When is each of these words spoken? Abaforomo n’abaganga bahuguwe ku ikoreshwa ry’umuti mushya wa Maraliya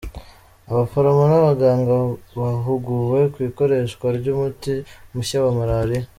Abaforomo 0.71 1.23
n’abaganga 1.31 1.93
bahuguwe 2.39 3.19
ku 3.33 3.37
ikoreshwa 3.49 4.05
ry’umuti 4.17 4.73
mushya 5.13 5.37
wa 5.45 5.51
Maraliya 5.59 6.07